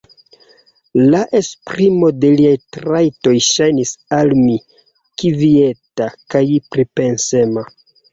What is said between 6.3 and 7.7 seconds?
kaj pripensema.